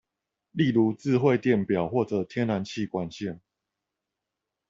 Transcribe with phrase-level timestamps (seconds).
[0.49, 3.37] 例如智慧電錶或者天然氣管線